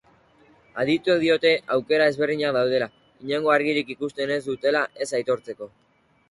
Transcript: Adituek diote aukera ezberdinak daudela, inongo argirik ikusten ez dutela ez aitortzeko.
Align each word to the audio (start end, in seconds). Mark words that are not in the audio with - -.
Adituek 0.83 1.19
diote 1.23 1.51
aukera 1.75 2.07
ezberdinak 2.11 2.55
daudela, 2.57 2.87
inongo 3.27 3.53
argirik 3.57 3.93
ikusten 3.97 4.35
ez 4.39 4.41
dutela 4.49 4.83
ez 5.07 5.11
aitortzeko. 5.21 5.71